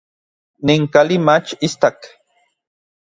[0.69, 1.97] Nin kali mach istak.